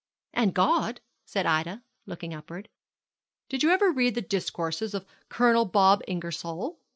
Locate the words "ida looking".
1.45-2.33